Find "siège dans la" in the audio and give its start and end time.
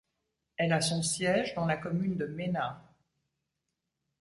1.03-1.77